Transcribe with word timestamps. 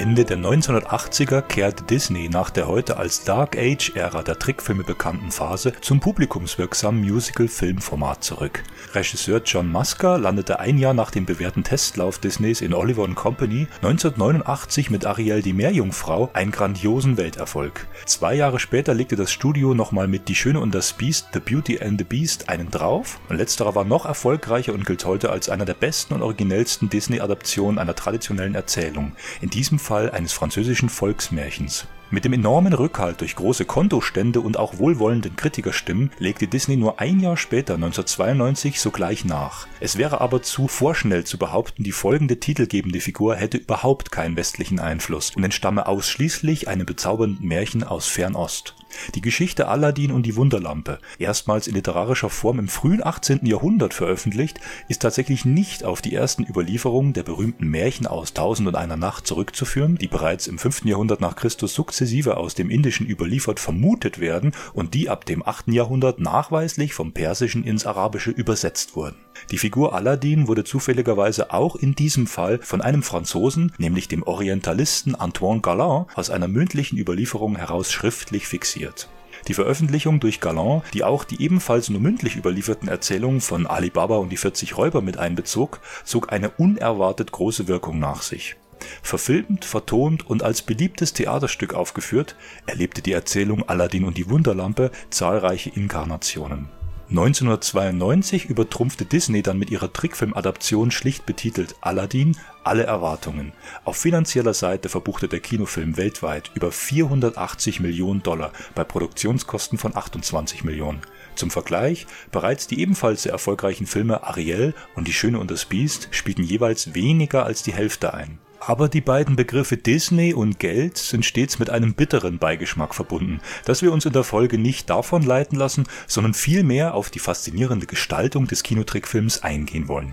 Ende 0.00 0.24
der 0.24 0.38
1980er 0.38 1.42
kehrte 1.42 1.84
Disney 1.84 2.30
nach 2.30 2.48
der 2.48 2.68
heute 2.68 2.96
als 2.96 3.22
Dark 3.24 3.58
Age-Ära 3.58 4.22
der 4.22 4.38
Trickfilme 4.38 4.82
bekannten 4.82 5.30
Phase 5.30 5.74
zum 5.82 6.00
publikumswirksamen 6.00 7.02
Musical-Filmformat 7.02 8.24
zurück. 8.24 8.62
Regisseur 8.94 9.42
John 9.44 9.70
Musker 9.70 10.16
landete 10.16 10.58
ein 10.58 10.78
Jahr 10.78 10.94
nach 10.94 11.10
dem 11.10 11.26
bewährten 11.26 11.64
Testlauf 11.64 12.18
Disneys 12.18 12.62
in 12.62 12.72
Oliver 12.72 13.06
Company 13.14 13.66
1989 13.82 14.88
mit 14.88 15.04
Ariel 15.04 15.42
die 15.42 15.52
Meerjungfrau 15.52 16.30
einen 16.32 16.50
grandiosen 16.50 17.18
Welterfolg. 17.18 17.86
Zwei 18.06 18.34
Jahre 18.34 18.58
später 18.58 18.94
legte 18.94 19.16
das 19.16 19.30
Studio 19.30 19.74
nochmal 19.74 20.08
mit 20.08 20.28
Die 20.28 20.34
Schöne 20.34 20.60
und 20.60 20.74
das 20.74 20.94
Biest 20.94 21.28
The 21.34 21.40
Beauty 21.40 21.78
and 21.78 21.98
the 21.98 22.04
Beast 22.04 22.48
einen 22.48 22.70
drauf 22.70 23.20
und 23.28 23.36
letzterer 23.36 23.74
war 23.74 23.84
noch 23.84 24.06
erfolgreicher 24.06 24.72
und 24.72 24.86
gilt 24.86 25.04
heute 25.04 25.28
als 25.28 25.50
einer 25.50 25.66
der 25.66 25.74
besten 25.74 26.14
und 26.14 26.22
originellsten 26.22 26.88
Disney-Adaptionen 26.88 27.78
einer 27.78 27.94
traditionellen 27.94 28.54
Erzählung. 28.54 29.12
In 29.42 29.50
diesem 29.50 29.78
Fall 29.90 30.08
eines 30.12 30.32
französischen 30.32 30.88
Volksmärchens. 30.88 31.84
Mit 32.12 32.24
dem 32.24 32.32
enormen 32.32 32.72
Rückhalt 32.72 33.20
durch 33.20 33.36
große 33.36 33.64
Kontostände 33.66 34.40
und 34.40 34.58
auch 34.58 34.78
wohlwollenden 34.78 35.36
Kritikerstimmen 35.36 36.10
legte 36.18 36.48
Disney 36.48 36.76
nur 36.76 36.98
ein 36.98 37.20
Jahr 37.20 37.36
später 37.36 37.74
1992 37.74 38.80
sogleich 38.80 39.24
nach. 39.24 39.68
Es 39.78 39.96
wäre 39.96 40.20
aber 40.20 40.42
zu 40.42 40.66
vorschnell 40.66 41.22
zu 41.22 41.38
behaupten, 41.38 41.84
die 41.84 41.92
folgende 41.92 42.40
titelgebende 42.40 43.00
Figur 43.00 43.36
hätte 43.36 43.58
überhaupt 43.58 44.10
keinen 44.10 44.34
westlichen 44.34 44.80
Einfluss 44.80 45.30
und 45.36 45.44
entstamme 45.44 45.86
ausschließlich 45.86 46.66
einem 46.66 46.84
bezaubernden 46.84 47.46
Märchen 47.46 47.84
aus 47.84 48.08
Fernost. 48.08 48.74
Die 49.14 49.20
Geschichte 49.20 49.68
Aladdin 49.68 50.10
und 50.10 50.26
die 50.26 50.34
Wunderlampe, 50.34 50.98
erstmals 51.20 51.68
in 51.68 51.74
literarischer 51.74 52.28
Form 52.28 52.58
im 52.58 52.66
frühen 52.66 53.06
18. 53.06 53.46
Jahrhundert 53.46 53.94
veröffentlicht, 53.94 54.58
ist 54.88 55.02
tatsächlich 55.02 55.44
nicht 55.44 55.84
auf 55.84 56.02
die 56.02 56.12
ersten 56.12 56.44
Überlieferungen 56.44 57.12
der 57.12 57.22
berühmten 57.22 57.68
Märchen 57.68 58.08
aus 58.08 58.34
Tausend 58.34 58.66
und 58.66 58.74
einer 58.74 58.96
Nacht 58.96 59.28
zurückzuführen, 59.28 59.94
die 59.94 60.08
bereits 60.08 60.48
im 60.48 60.58
5. 60.58 60.86
Jahrhundert 60.86 61.20
nach 61.20 61.36
Christus 61.36 61.72
sukzessive 61.72 61.99
aus 62.36 62.54
dem 62.54 62.70
Indischen 62.70 63.06
überliefert 63.06 63.60
vermutet 63.60 64.20
werden 64.20 64.52
und 64.72 64.94
die 64.94 65.08
ab 65.08 65.24
dem 65.24 65.46
8. 65.46 65.68
Jahrhundert 65.68 66.20
nachweislich 66.20 66.94
vom 66.94 67.12
Persischen 67.12 67.64
ins 67.64 67.86
Arabische 67.86 68.30
übersetzt 68.30 68.96
wurden. 68.96 69.16
Die 69.50 69.58
Figur 69.58 69.94
Aladdin 69.94 70.48
wurde 70.48 70.64
zufälligerweise 70.64 71.52
auch 71.52 71.76
in 71.76 71.94
diesem 71.94 72.26
Fall 72.26 72.58
von 72.62 72.80
einem 72.80 73.02
Franzosen, 73.02 73.72
nämlich 73.78 74.08
dem 74.08 74.22
Orientalisten 74.22 75.14
Antoine 75.14 75.60
Galland, 75.60 76.06
aus 76.14 76.30
einer 76.30 76.48
mündlichen 76.48 76.98
Überlieferung 76.98 77.56
heraus 77.56 77.90
schriftlich 77.92 78.46
fixiert. 78.46 79.08
Die 79.48 79.54
Veröffentlichung 79.54 80.20
durch 80.20 80.40
Galland, 80.40 80.82
die 80.92 81.04
auch 81.04 81.24
die 81.24 81.42
ebenfalls 81.42 81.88
nur 81.88 82.00
mündlich 82.00 82.36
überlieferten 82.36 82.88
Erzählungen 82.88 83.40
von 83.40 83.66
Ali 83.66 83.90
Baba 83.90 84.16
und 84.16 84.30
die 84.30 84.36
40 84.36 84.76
Räuber 84.76 85.00
mit 85.00 85.18
einbezog, 85.18 85.80
zog 86.04 86.32
eine 86.32 86.50
unerwartet 86.50 87.32
große 87.32 87.68
Wirkung 87.68 87.98
nach 87.98 88.22
sich. 88.22 88.56
Verfilmt, 89.02 89.64
vertont 89.64 90.28
und 90.28 90.42
als 90.42 90.62
beliebtes 90.62 91.12
Theaterstück 91.12 91.74
aufgeführt, 91.74 92.36
erlebte 92.66 93.02
die 93.02 93.12
Erzählung 93.12 93.68
Aladdin 93.68 94.04
und 94.04 94.16
die 94.18 94.30
Wunderlampe 94.30 94.90
zahlreiche 95.10 95.70
Inkarnationen 95.70 96.68
1992 97.10 98.44
übertrumpfte 98.44 99.04
Disney 99.04 99.42
dann 99.42 99.58
mit 99.58 99.68
ihrer 99.70 99.92
Trickfilm-Adaption 99.92 100.92
schlicht 100.92 101.26
betitelt 101.26 101.74
Aladdin 101.80 102.36
alle 102.62 102.84
Erwartungen. 102.84 103.52
Auf 103.84 103.96
finanzieller 103.96 104.54
Seite 104.54 104.88
verbuchte 104.88 105.26
der 105.26 105.40
Kinofilm 105.40 105.96
weltweit 105.96 106.52
über 106.54 106.70
480 106.70 107.80
Millionen 107.80 108.22
Dollar 108.22 108.52
bei 108.76 108.84
Produktionskosten 108.84 109.76
von 109.76 109.96
28 109.96 110.62
Millionen. 110.62 111.00
Zum 111.34 111.50
Vergleich, 111.50 112.06
bereits 112.30 112.68
die 112.68 112.78
ebenfalls 112.78 113.24
sehr 113.24 113.32
erfolgreichen 113.32 113.88
Filme 113.88 114.22
Ariel 114.22 114.72
und 114.94 115.08
Die 115.08 115.12
Schöne 115.12 115.40
und 115.40 115.50
das 115.50 115.64
Biest 115.64 116.06
spielten 116.12 116.44
jeweils 116.44 116.94
weniger 116.94 117.44
als 117.44 117.64
die 117.64 117.72
Hälfte 117.72 118.14
ein 118.14 118.38
aber 118.60 118.88
die 118.88 119.00
beiden 119.00 119.36
Begriffe 119.36 119.76
Disney 119.76 120.34
und 120.34 120.58
Geld 120.58 120.98
sind 120.98 121.24
stets 121.24 121.58
mit 121.58 121.70
einem 121.70 121.94
bitteren 121.94 122.38
Beigeschmack 122.38 122.94
verbunden, 122.94 123.40
dass 123.64 123.82
wir 123.82 123.92
uns 123.92 124.04
in 124.04 124.12
der 124.12 124.24
Folge 124.24 124.58
nicht 124.58 124.90
davon 124.90 125.22
leiten 125.22 125.58
lassen, 125.58 125.84
sondern 126.06 126.34
vielmehr 126.34 126.94
auf 126.94 127.10
die 127.10 127.18
faszinierende 127.18 127.86
Gestaltung 127.86 128.46
des 128.46 128.62
Kinotrickfilms 128.62 129.42
eingehen 129.42 129.88
wollen. 129.88 130.12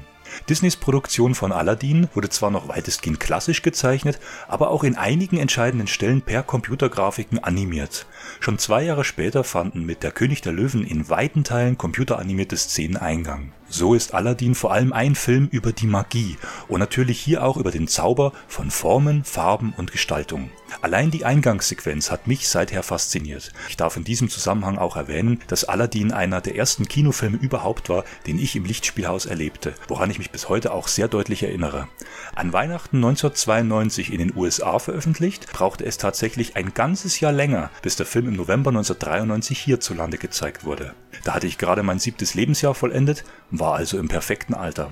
Disneys 0.49 0.75
Produktion 0.75 1.35
von 1.35 1.51
Aladdin 1.51 2.09
wurde 2.13 2.29
zwar 2.29 2.51
noch 2.51 2.67
weitestgehend 2.67 3.19
klassisch 3.19 3.61
gezeichnet, 3.61 4.19
aber 4.47 4.69
auch 4.69 4.83
in 4.83 4.95
einigen 4.95 5.37
entscheidenden 5.37 5.87
Stellen 5.87 6.21
per 6.21 6.43
Computergrafiken 6.43 7.43
animiert. 7.43 8.05
Schon 8.39 8.59
zwei 8.59 8.83
Jahre 8.83 9.03
später 9.03 9.43
fanden 9.43 9.85
mit 9.85 10.03
Der 10.03 10.11
König 10.11 10.41
der 10.41 10.53
Löwen 10.53 10.85
in 10.85 11.09
weiten 11.09 11.43
Teilen 11.43 11.77
computeranimierte 11.77 12.57
Szenen 12.57 12.97
Eingang 12.97 13.51
so 13.69 13.93
ist 13.93 14.13
Aladdin 14.13 14.55
vor 14.55 14.71
allem 14.71 14.93
ein 14.93 15.15
Film 15.15 15.47
über 15.51 15.71
die 15.71 15.87
Magie 15.87 16.37
und 16.67 16.79
natürlich 16.79 17.19
hier 17.19 17.43
auch 17.43 17.57
über 17.57 17.71
den 17.71 17.87
Zauber 17.87 18.31
von 18.47 18.71
Formen, 18.71 19.23
Farben 19.23 19.73
und 19.75 19.91
Gestaltung. 19.91 20.49
Allein 20.81 21.11
die 21.11 21.25
Eingangssequenz 21.25 22.11
hat 22.11 22.27
mich 22.27 22.47
seither 22.47 22.83
fasziniert. 22.83 23.51
Ich 23.69 23.77
darf 23.77 23.97
in 23.97 24.03
diesem 24.03 24.29
Zusammenhang 24.29 24.77
auch 24.77 24.95
erwähnen, 24.95 25.39
dass 25.47 25.63
Aladdin 25.63 26.11
einer 26.11 26.41
der 26.41 26.55
ersten 26.55 26.87
Kinofilme 26.87 27.37
überhaupt 27.37 27.89
war, 27.89 28.03
den 28.27 28.37
ich 28.37 28.55
im 28.55 28.65
Lichtspielhaus 28.65 29.25
erlebte, 29.25 29.73
woran 29.87 30.11
ich 30.11 30.19
mich 30.19 30.31
bis 30.31 30.49
heute 30.49 30.73
auch 30.73 30.87
sehr 30.87 31.07
deutlich 31.07 31.43
erinnere. 31.43 31.87
An 32.35 32.53
Weihnachten 32.53 32.97
1992 32.97 34.11
in 34.11 34.19
den 34.19 34.35
USA 34.35 34.79
veröffentlicht, 34.79 35.51
brauchte 35.51 35.85
es 35.85 35.97
tatsächlich 35.97 36.55
ein 36.55 36.73
ganzes 36.73 37.19
Jahr 37.19 37.31
länger, 37.31 37.71
bis 37.81 37.95
der 37.95 38.05
Film 38.05 38.27
im 38.27 38.35
November 38.35 38.69
1993 38.69 39.59
hierzulande 39.59 40.17
gezeigt 40.17 40.65
wurde. 40.65 40.93
Da 41.23 41.33
hatte 41.33 41.47
ich 41.47 41.57
gerade 41.57 41.83
mein 41.83 41.99
siebtes 41.99 42.33
Lebensjahr 42.33 42.75
vollendet 42.75 43.23
war 43.59 43.75
also 43.75 43.97
im 43.97 44.07
perfekten 44.07 44.53
Alter. 44.53 44.91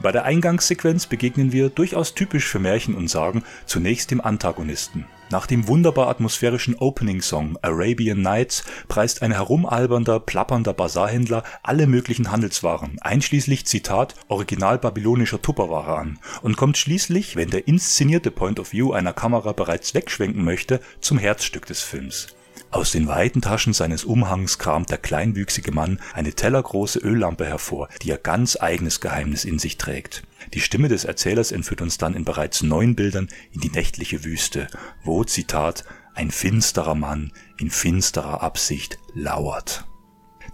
Bei 0.00 0.12
der 0.12 0.24
Eingangssequenz 0.24 1.06
begegnen 1.06 1.52
wir, 1.52 1.70
durchaus 1.70 2.14
typisch 2.14 2.46
für 2.46 2.58
Märchen 2.58 2.94
und 2.94 3.08
Sagen, 3.08 3.44
zunächst 3.64 4.10
dem 4.10 4.20
Antagonisten. 4.20 5.06
Nach 5.28 5.46
dem 5.46 5.66
wunderbar 5.66 6.08
atmosphärischen 6.08 6.76
Opening-Song 6.76 7.58
Arabian 7.60 8.20
Nights 8.20 8.62
preist 8.86 9.22
ein 9.22 9.32
herumalbernder, 9.32 10.20
plappernder 10.20 10.72
Bazarhändler 10.72 11.42
alle 11.64 11.88
möglichen 11.88 12.30
Handelswaren, 12.30 12.98
einschließlich 13.00 13.66
Zitat 13.66 14.14
original 14.28 14.78
babylonischer 14.78 15.42
Tupperware 15.42 15.98
an 15.98 16.20
und 16.42 16.56
kommt 16.56 16.78
schließlich, 16.78 17.34
wenn 17.34 17.50
der 17.50 17.66
inszenierte 17.66 18.30
Point 18.30 18.60
of 18.60 18.72
View 18.72 18.92
einer 18.92 19.12
Kamera 19.12 19.52
bereits 19.52 19.94
wegschwenken 19.94 20.44
möchte, 20.44 20.80
zum 21.00 21.18
Herzstück 21.18 21.66
des 21.66 21.82
Films. 21.82 22.28
Aus 22.70 22.92
den 22.92 23.06
weiten 23.06 23.40
Taschen 23.40 23.72
seines 23.72 24.04
Umhangs 24.04 24.58
kramt 24.58 24.90
der 24.90 24.98
kleinwüchsige 24.98 25.72
Mann 25.72 26.00
eine 26.14 26.32
tellergroße 26.32 26.98
Öllampe 26.98 27.46
hervor, 27.46 27.88
die 28.02 28.08
ihr 28.08 28.18
ganz 28.18 28.56
eigenes 28.60 29.00
Geheimnis 29.00 29.44
in 29.44 29.58
sich 29.58 29.78
trägt. 29.78 30.24
Die 30.52 30.60
Stimme 30.60 30.88
des 30.88 31.04
Erzählers 31.04 31.52
entführt 31.52 31.80
uns 31.80 31.98
dann 31.98 32.14
in 32.14 32.24
bereits 32.24 32.62
neun 32.62 32.94
Bildern 32.94 33.28
in 33.52 33.60
die 33.60 33.70
nächtliche 33.70 34.24
Wüste, 34.24 34.68
wo, 35.04 35.24
Zitat, 35.24 35.84
ein 36.14 36.30
finsterer 36.30 36.94
Mann 36.94 37.32
in 37.58 37.70
finsterer 37.70 38.42
Absicht 38.42 38.98
lauert 39.14 39.86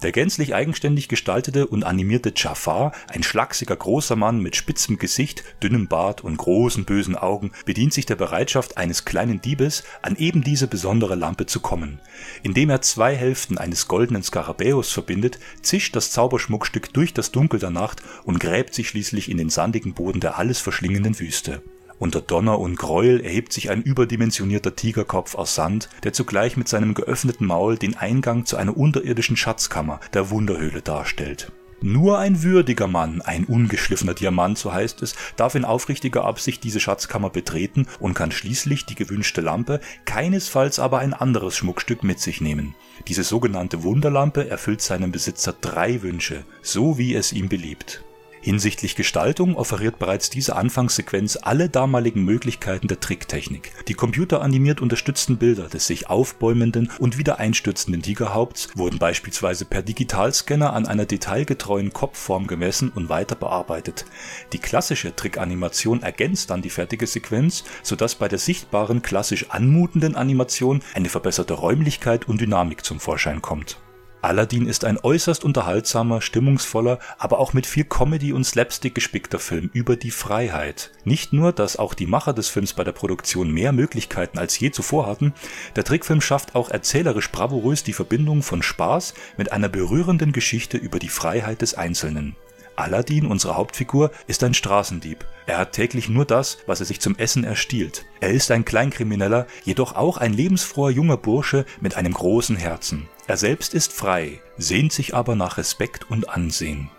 der 0.03 0.13
gänzlich 0.13 0.55
eigenständig 0.55 1.09
gestaltete 1.09 1.67
und 1.67 1.85
animierte 1.85 2.33
Jafar, 2.37 2.93
ein 3.09 3.23
schlachsiger 3.23 3.77
großer 3.77 4.17
Mann 4.17 4.41
mit 4.41 4.57
spitzem 4.57 4.99
Gesicht, 4.99 5.45
dünnem 5.63 5.89
Bart 5.89 6.23
und 6.23 6.37
großen 6.37 6.85
bösen 6.85 7.17
Augen, 7.17 7.53
bedient 7.65 7.93
sich 7.93 8.07
der 8.07 8.17
Bereitschaft 8.17 8.77
eines 8.77 9.05
kleinen 9.05 9.41
Diebes, 9.41 9.85
an 10.03 10.17
eben 10.17 10.43
diese 10.43 10.67
besondere 10.67 11.15
Lampe 11.15 11.47
zu 11.47 11.61
kommen. 11.61 12.01
Indem 12.43 12.71
er 12.71 12.83
zwei 12.83 13.17
Hälften 13.17 13.59
eines 13.59 13.89
goldenen 13.89 14.23
Skarabäus 14.23 14.93
verbindet, 14.93 15.39
zischt 15.63 15.97
das 15.97 16.11
Zauberschmuckstück 16.11 16.93
durch 16.93 17.15
das 17.15 17.33
Dunkel 17.33 17.61
der 17.61 17.71
Nacht 17.71 18.03
und 18.25 18.41
gräbt 18.41 18.75
sich 18.75 18.89
schließlich 18.89 19.31
in 19.31 19.37
den 19.37 19.51
sandigen 19.51 19.95
Boden 19.95 20.21
der 20.21 20.39
alles 20.39 20.61
verschlingenden 20.61 21.19
Wüste 21.19 21.63
unter 22.03 22.21
Donner 22.21 22.59
und 22.59 22.77
Gräuel 22.77 23.21
erhebt 23.21 23.53
sich 23.53 23.71
ein 23.71 23.81
überdimensionierter 23.81 24.75
Tigerkopf 24.75 25.37
aus 25.37 25.55
Sand, 25.55 25.89
der 26.03 26.13
zugleich 26.13 26.57
mit 26.57 26.67
seinem 26.67 26.95
geöffneten 26.95 27.47
Maul 27.47 27.79
den 27.79 27.97
Eingang 27.97 28.45
zu 28.45 28.57
einer 28.57 28.77
unterirdischen 28.77 29.37
Schatzkammer, 29.37 30.01
der 30.13 30.29
Wunderhöhle 30.31 30.83
darstellt. 30.83 31.53
Nur 31.81 32.19
ein 32.19 32.43
würdiger 32.43 32.89
Mann, 32.89 33.23
ein 33.23 33.45
ungeschliffener 33.45 34.15
Diamant, 34.15 34.59
so 34.59 34.73
heißt 34.73 35.01
es, 35.03 35.15
darf 35.37 35.55
in 35.55 35.65
aufrichtiger 35.65 36.25
Absicht 36.25 36.65
diese 36.65 36.81
Schatzkammer 36.81 37.31
betreten 37.31 37.87
und 38.01 38.15
kann 38.15 38.33
schließlich 38.33 38.85
die 38.85 38.97
gewünschte 38.97 39.41
Lampe, 39.41 39.81
keinesfalls 40.05 40.81
aber 40.81 40.99
ein 40.99 41.15
anderes 41.15 41.57
Schmuckstück 41.57 42.03
mit 42.03 42.19
sich 42.19 42.41
nehmen. 42.41 42.75
Diese 43.07 43.23
sogenannte 43.23 43.85
Wunderlampe 43.85 44.49
erfüllt 44.49 44.83
seinem 44.83 45.13
Besitzer 45.13 45.55
drei 45.61 46.03
Wünsche, 46.03 46.45
so 46.63 46.99
wie 46.99 47.15
es 47.15 47.33
ihm 47.33 47.49
beliebt. 47.49 48.03
Hinsichtlich 48.45 48.97
Gestaltung 48.97 49.55
offeriert 49.55 50.01
bereits 50.01 50.29
diese 50.29 50.57
Anfangssequenz 50.57 51.39
alle 51.41 51.69
damaligen 51.69 52.25
Möglichkeiten 52.25 52.89
der 52.89 52.99
Tricktechnik. 52.99 53.71
Die 53.87 53.95
computeranimiert 53.95 54.81
unterstützten 54.81 55.37
Bilder 55.39 55.69
des 55.69 55.87
sich 55.87 56.11
aufbäumenden 56.11 56.91
und 56.99 57.19
wieder 57.19 57.39
einstürzenden 57.39 58.03
Tigerhaupts 58.03 58.71
wurden 58.75 58.99
beispielsweise 58.99 59.65
per 59.65 59.83
Digitalscanner 59.83 60.73
an 60.73 60.89
einer 60.89 61.07
detailgetreuen 61.07 61.93
Kopfform 61.93 62.49
gemessen 62.49 62.91
und 62.93 63.09
weiter 63.09 63.37
bearbeitet. 63.37 64.07
Die 64.53 64.59
klassische 64.59 65.15
Trickanimation 65.15 66.03
ergänzt 66.03 66.51
dann 66.51 66.63
die 66.63 66.71
fertige 66.71 67.07
Sequenz, 67.07 67.63
sodass 67.85 68.17
bei 68.17 68.27
der 68.27 68.41
sichtbaren 68.41 69.03
klassisch 69.03 69.51
anmutenden 69.51 70.17
Animation 70.17 70.83
eine 70.95 71.11
verbesserte 71.11 71.55
Räumlichkeit 71.55 72.27
und 72.27 72.41
Dynamik 72.41 72.85
zum 72.85 72.99
Vorschein 72.99 73.41
kommt 73.41 73.77
Aladdin 74.23 74.67
ist 74.67 74.85
ein 74.85 74.99
äußerst 75.03 75.45
unterhaltsamer, 75.45 76.21
stimmungsvoller, 76.21 77.01
aber 77.19 77.41
auch 77.41 77.55
mit 77.55 77.67
viel 77.67 77.83
Comedy 77.83 78.33
und 78.33 78.45
Slapstick 78.45 78.95
gespickter 78.95 79.41
Film 79.41 79.69
über 79.73 79.97
die 79.97 80.13
Freiheit. 80.13 80.93
Nicht 81.05 81.33
nur, 81.33 81.53
dass 81.53 81.77
auch 81.77 81.93
die 81.93 82.07
Macher 82.07 82.33
des 82.33 82.49
Films 82.49 82.73
bei 82.73 82.85
der 82.85 82.93
Produktion 82.93 83.51
mehr 83.51 83.73
Möglichkeiten 83.73 84.39
als 84.39 84.59
je 84.61 84.71
zuvor 84.71 85.09
hatten, 85.09 85.35
der 85.75 85.83
Trickfilm 85.83 86.21
schafft 86.21 86.55
auch 86.55 86.71
erzählerisch 86.71 87.33
bravourös 87.33 87.83
die 87.83 87.93
Verbindung 87.93 88.43
von 88.43 88.63
Spaß 88.63 89.15
mit 89.37 89.51
einer 89.51 89.69
berührenden 89.69 90.31
Geschichte 90.31 90.77
über 90.77 91.01
die 91.01 91.09
Freiheit 91.09 91.61
des 91.61 91.75
Einzelnen. 91.75 92.37
Aladdin, 92.77 93.27
unsere 93.27 93.57
Hauptfigur, 93.57 94.11
ist 94.27 94.43
ein 94.45 94.55
Straßendieb. 94.55 95.25
Er 95.47 95.59
hat 95.59 95.73
täglich 95.73 96.09
nur 96.09 96.25
das, 96.25 96.59
was 96.67 96.81
er 96.81 96.87
sich 96.87 97.01
zum 97.01 97.17
Essen 97.17 97.45
erstiehlt. 97.45 98.05
Er 98.21 98.31
ist 98.31 98.51
ein 98.51 98.65
Kleinkrimineller, 98.65 99.47
jedoch 99.65 99.95
auch 99.95 100.17
ein 100.17 100.33
lebensfroher 100.33 100.91
junger 100.91 101.17
Bursche 101.17 101.65
mit 101.81 101.97
einem 101.97 102.15
großen 102.15 102.57
Herzen. 102.57 103.09
Er 103.27 103.37
selbst 103.37 103.75
ist 103.75 103.93
frei, 103.93 104.41
sehnt 104.57 104.93
sich 104.93 105.15
aber 105.15 105.35
nach 105.35 105.59
Respekt 105.59 106.11
und 106.11 106.29
Ansehen. 106.29 106.91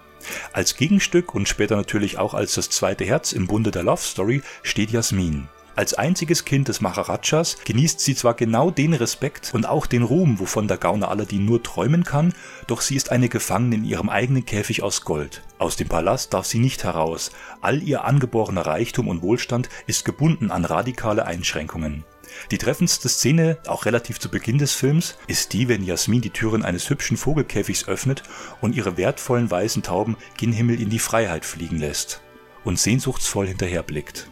Als 0.52 0.76
Gegenstück 0.76 1.36
und 1.36 1.48
später 1.48 1.76
natürlich 1.76 2.18
auch 2.18 2.34
als 2.34 2.56
das 2.56 2.70
zweite 2.70 3.06
Herz 3.06 3.34
im 3.34 3.48
Bunde 3.48 3.72
der 3.72 3.84
Love 3.84 4.02
Story 4.02 4.42
steht 4.62 4.92
Jasmin. 4.92 5.48
Als 5.76 5.96
einziges 5.96 6.46
Kind 6.46 6.68
des 6.68 6.82
Maharajas 6.82 7.58
genießt 7.66 8.00
sie 8.00 8.14
zwar 8.16 8.36
genau 8.36 8.70
den 8.70 8.94
Respekt 8.94 9.52
und 9.56 9.66
auch 9.66 9.88
den 9.88 10.04
Ruhm, 10.04 10.40
wovon 10.40 10.68
der 10.68 10.78
Gauner 10.78 11.10
Aladdin 11.10 11.46
nur 11.46 11.64
träumen 11.64 12.04
kann, 12.04 12.34
doch 12.68 12.82
sie 12.82 12.96
ist 12.96 13.12
eine 13.12 13.28
Gefangene 13.28 13.76
in 13.76 13.84
ihrem 13.84 14.08
eigenen 14.08 14.46
Käfig 14.46 14.84
aus 14.84 15.04
Gold. 15.04 15.42
Aus 15.58 15.76
dem 15.76 15.88
Palast 15.88 16.34
darf 16.34 16.46
sie 16.46 16.60
nicht 16.60 16.84
heraus. 16.84 17.32
All 17.62 17.82
ihr 17.82 18.04
angeborener 18.06 18.68
Reichtum 18.68 19.08
und 19.08 19.24
Wohlstand 19.24 19.68
ist 19.88 20.06
gebunden 20.06 20.52
an 20.52 20.64
radikale 20.64 21.26
Einschränkungen. 21.26 22.04
Die 22.52 22.58
treffendste 22.60 23.10
Szene, 23.10 23.58
auch 23.66 23.86
relativ 23.86 24.20
zu 24.20 24.30
Beginn 24.30 24.60
des 24.60 24.74
Films, 24.74 25.18
ist 25.28 25.54
die, 25.54 25.68
wenn 25.70 25.84
Jasmin 25.84 26.22
die 26.22 26.30
Türen 26.30 26.64
eines 26.64 26.90
hübschen 26.90 27.18
Vogelkäfigs 27.18 27.88
öffnet 27.88 28.24
und 28.62 28.76
ihre 28.76 28.98
wertvollen 28.98 29.50
weißen 29.50 29.82
Tauben 29.82 30.18
gen 30.38 30.52
Himmel 30.52 30.80
in 30.80 30.90
die 30.90 31.00
Freiheit 31.00 31.46
fliegen 31.46 31.80
lässt 31.80 32.22
und 32.64 32.80
sehnsuchtsvoll 32.80 33.48
hinterherblickt. 33.48 34.30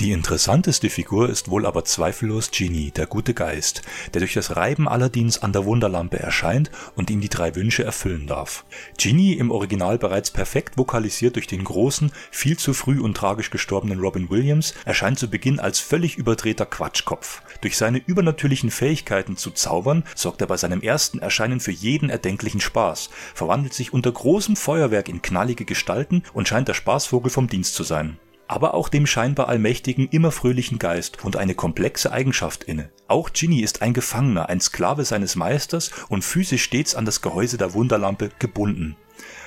Die 0.00 0.10
interessanteste 0.10 0.90
Figur 0.90 1.30
ist 1.30 1.50
wohl 1.50 1.64
aber 1.64 1.84
zweifellos 1.84 2.50
Genie, 2.50 2.90
der 2.90 3.06
gute 3.06 3.32
Geist, 3.32 3.82
der 4.12 4.18
durch 4.18 4.34
das 4.34 4.56
Reiben 4.56 4.88
Aladdins 4.88 5.40
an 5.40 5.52
der 5.52 5.64
Wunderlampe 5.66 6.18
erscheint 6.18 6.72
und 6.96 7.10
ihm 7.10 7.20
die 7.20 7.28
drei 7.28 7.54
Wünsche 7.54 7.84
erfüllen 7.84 8.26
darf. 8.26 8.64
Genie, 8.98 9.34
im 9.34 9.52
Original 9.52 9.96
bereits 9.98 10.32
perfekt 10.32 10.76
vokalisiert 10.76 11.36
durch 11.36 11.46
den 11.46 11.62
großen, 11.62 12.10
viel 12.32 12.58
zu 12.58 12.74
früh 12.74 13.00
und 13.00 13.16
tragisch 13.16 13.50
gestorbenen 13.50 14.00
Robin 14.00 14.30
Williams, 14.30 14.74
erscheint 14.84 15.20
zu 15.20 15.30
Beginn 15.30 15.60
als 15.60 15.78
völlig 15.78 16.16
überdrehter 16.16 16.66
Quatschkopf. 16.66 17.42
Durch 17.60 17.76
seine 17.76 17.98
übernatürlichen 17.98 18.72
Fähigkeiten 18.72 19.36
zu 19.36 19.52
zaubern, 19.52 20.02
sorgt 20.16 20.40
er 20.40 20.48
bei 20.48 20.56
seinem 20.56 20.82
ersten 20.82 21.20
Erscheinen 21.20 21.60
für 21.60 21.72
jeden 21.72 22.10
erdenklichen 22.10 22.60
Spaß, 22.60 23.10
verwandelt 23.32 23.74
sich 23.74 23.92
unter 23.92 24.10
großem 24.10 24.56
Feuerwerk 24.56 25.08
in 25.08 25.22
knallige 25.22 25.64
Gestalten 25.64 26.24
und 26.32 26.48
scheint 26.48 26.66
der 26.66 26.74
Spaßvogel 26.74 27.30
vom 27.30 27.46
Dienst 27.46 27.76
zu 27.76 27.84
sein 27.84 28.18
aber 28.48 28.74
auch 28.74 28.88
dem 28.88 29.06
scheinbar 29.06 29.48
allmächtigen, 29.48 30.08
immer 30.08 30.30
fröhlichen 30.30 30.78
Geist 30.78 31.24
und 31.24 31.36
eine 31.36 31.54
komplexe 31.54 32.12
Eigenschaft 32.12 32.64
inne. 32.64 32.90
Auch 33.08 33.32
Ginny 33.32 33.60
ist 33.60 33.82
ein 33.82 33.94
Gefangener, 33.94 34.48
ein 34.48 34.60
Sklave 34.60 35.04
seines 35.04 35.36
Meisters 35.36 35.90
und 36.08 36.24
physisch 36.24 36.64
stets 36.64 36.94
an 36.94 37.04
das 37.04 37.22
Gehäuse 37.22 37.58
der 37.58 37.74
Wunderlampe 37.74 38.30
gebunden. 38.38 38.96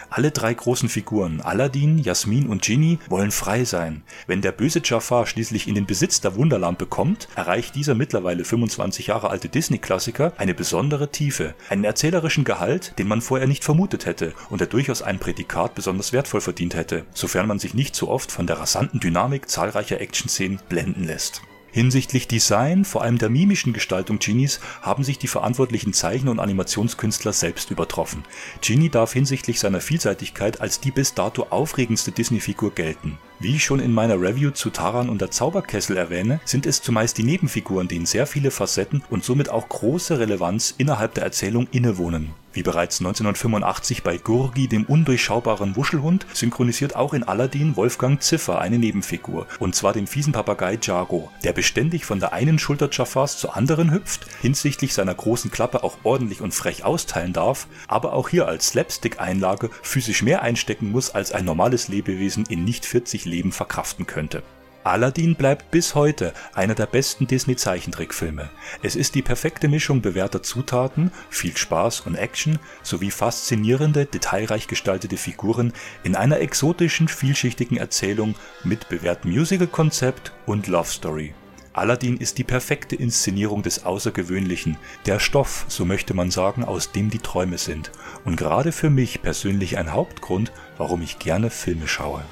Alle 0.09 0.31
drei 0.31 0.53
großen 0.53 0.89
Figuren, 0.89 1.41
Aladdin, 1.41 1.97
Jasmin 1.97 2.47
und 2.47 2.61
Genie, 2.61 2.99
wollen 3.09 3.31
frei 3.31 3.65
sein. 3.65 4.03
Wenn 4.25 4.41
der 4.41 4.51
böse 4.51 4.81
Jafar 4.83 5.27
schließlich 5.27 5.67
in 5.67 5.75
den 5.75 5.85
Besitz 5.85 6.21
der 6.21 6.35
Wunderlampe 6.35 6.85
kommt, 6.85 7.27
erreicht 7.35 7.75
dieser 7.75 7.93
mittlerweile 7.93 8.45
25 8.45 9.07
Jahre 9.07 9.29
alte 9.29 9.49
Disney-Klassiker 9.49 10.33
eine 10.37 10.53
besondere 10.53 11.11
Tiefe, 11.11 11.55
einen 11.69 11.83
erzählerischen 11.83 12.45
Gehalt, 12.45 12.93
den 12.97 13.07
man 13.07 13.21
vorher 13.21 13.47
nicht 13.47 13.63
vermutet 13.63 14.05
hätte 14.05 14.33
und 14.49 14.61
der 14.61 14.67
durchaus 14.67 15.01
ein 15.01 15.19
Prädikat 15.19 15.75
besonders 15.75 16.13
wertvoll 16.13 16.41
verdient 16.41 16.75
hätte, 16.75 17.05
sofern 17.13 17.47
man 17.47 17.59
sich 17.59 17.73
nicht 17.73 17.95
so 17.95 18.09
oft 18.09 18.31
von 18.31 18.47
der 18.47 18.59
rasanten 18.59 18.99
Dynamik 18.99 19.49
zahlreicher 19.49 19.99
Action-Szenen 19.99 20.59
blenden 20.69 21.03
lässt. 21.03 21.41
Hinsichtlich 21.71 22.27
Design, 22.27 22.85
vor 22.85 23.01
allem 23.03 23.17
der 23.17 23.29
mimischen 23.29 23.73
Gestaltung 23.73 24.19
Genies, 24.19 24.59
haben 24.81 25.03
sich 25.03 25.19
die 25.19 25.27
verantwortlichen 25.27 25.93
Zeichner 25.93 26.31
und 26.31 26.39
Animationskünstler 26.39 27.33
selbst 27.33 27.71
übertroffen. 27.71 28.23
Genie 28.61 28.89
darf 28.89 29.13
hinsichtlich 29.13 29.59
seiner 29.59 29.81
Vielseitigkeit 29.81 30.61
als 30.61 30.79
die 30.79 30.91
bis 30.91 31.13
dato 31.13 31.47
aufregendste 31.49 32.11
Disney-Figur 32.11 32.71
gelten. 32.71 33.17
Wie 33.39 33.55
ich 33.55 33.63
schon 33.63 33.79
in 33.79 33.93
meiner 33.93 34.19
Review 34.19 34.51
zu 34.51 34.71
Taran 34.71 35.09
und 35.09 35.21
der 35.21 35.29
Zauberkessel 35.29 35.97
erwähne, 35.97 36.39
sind 36.45 36.65
es 36.65 36.81
zumeist 36.81 37.17
die 37.19 37.23
Nebenfiguren, 37.23 37.87
denen 37.87 38.07
sehr 38.07 38.25
viele 38.25 38.49
Facetten 38.49 39.03
und 39.09 39.23
somit 39.23 39.49
auch 39.49 39.69
große 39.69 40.17
Relevanz 40.17 40.73
innerhalb 40.77 41.13
der 41.13 41.25
Erzählung 41.25 41.67
innewohnen. 41.71 42.33
Wie 42.57 42.63
bereits 42.63 42.99
1985 43.01 44.01
bei 44.01 44.17
Gurgi, 44.17 44.67
dem 44.67 44.85
undurchschaubaren 44.85 45.75
Wuschelhund, 45.75 46.25
synchronisiert 46.33 46.95
auch 46.95 47.13
in 47.13 47.21
Aladdin 47.21 47.75
Wolfgang 47.75 48.19
Ziffer 48.19 48.59
eine 48.59 48.79
Nebenfigur, 48.79 49.45
und 49.59 49.75
zwar 49.75 49.93
den 49.93 50.07
fiesen 50.07 50.33
Papagei 50.33 50.79
Jago, 50.81 51.29
der 51.43 51.53
beständig 51.53 52.05
von 52.05 52.19
der 52.19 52.33
einen 52.33 52.57
Schulter 52.57 52.89
Jafars 52.91 53.37
zur 53.37 53.55
anderen 53.55 53.91
hüpft, 53.91 54.25
hinsichtlich 54.41 54.95
seiner 54.95 55.13
großen 55.13 55.51
Klappe 55.51 55.83
auch 55.83 55.99
ordentlich 56.01 56.41
und 56.41 56.51
frech 56.51 56.83
austeilen 56.83 57.31
darf, 57.31 57.67
aber 57.87 58.13
auch 58.13 58.27
hier 58.27 58.47
als 58.47 58.69
Slapstick-Einlage 58.69 59.69
physisch 59.83 60.23
mehr 60.23 60.41
einstecken 60.41 60.89
muss, 60.89 61.11
als 61.11 61.33
ein 61.33 61.45
normales 61.45 61.89
Lebewesen 61.89 62.47
in 62.49 62.63
nicht 62.63 62.87
40 62.87 63.25
Leben 63.25 63.51
verkraften 63.51 64.07
könnte. 64.07 64.41
Aladdin 64.87 65.35
bleibt 65.35 65.69
bis 65.69 65.95
heute 65.95 66.33
einer 66.53 66.73
der 66.73 66.85
besten 66.85 67.27
Disney-Zeichentrickfilme. 67.27 68.49
Es 68.81 68.95
ist 68.95 69.15
die 69.15 69.21
perfekte 69.21 69.67
Mischung 69.67 70.01
bewährter 70.01 70.41
Zutaten, 70.41 71.11
viel 71.29 71.57
Spaß 71.57 72.01
und 72.01 72.15
Action 72.15 72.57
sowie 72.83 73.11
faszinierende, 73.11 74.05
detailreich 74.05 74.67
gestaltete 74.67 75.17
Figuren 75.17 75.73
in 76.05 76.15
einer 76.15 76.39
exotischen, 76.39 77.09
vielschichtigen 77.09 77.75
Erzählung 77.75 78.35
mit 78.63 78.87
bewährtem 78.87 79.31
Musical-Konzept 79.31 80.31
und 80.45 80.67
Love 80.67 80.87
Story. 80.87 81.33
Aladdin 81.73 82.15
ist 82.15 82.37
die 82.37 82.45
perfekte 82.45 82.95
Inszenierung 82.95 83.63
des 83.63 83.83
Außergewöhnlichen, 83.85 84.77
der 85.05 85.19
Stoff, 85.19 85.65
so 85.67 85.83
möchte 85.83 86.13
man 86.13 86.31
sagen, 86.31 86.63
aus 86.63 86.93
dem 86.93 87.09
die 87.09 87.19
Träume 87.19 87.57
sind 87.57 87.91
und 88.23 88.37
gerade 88.37 88.71
für 88.71 88.89
mich 88.89 89.21
persönlich 89.21 89.77
ein 89.77 89.91
Hauptgrund, 89.91 90.53
warum 90.77 91.01
ich 91.01 91.19
gerne 91.19 91.49
Filme 91.49 91.89
schaue. 91.89 92.23